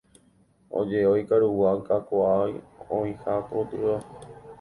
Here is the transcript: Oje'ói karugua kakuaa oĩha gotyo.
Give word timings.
Oje'ói 0.79 1.21
karugua 1.29 1.71
kakuaa 1.87 2.41
oĩha 2.97 3.33
gotyo. 3.47 3.93